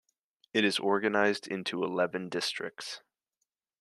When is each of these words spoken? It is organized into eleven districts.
It 0.51 0.65
is 0.65 0.79
organized 0.79 1.47
into 1.47 1.83
eleven 1.83 2.27
districts. 2.27 3.01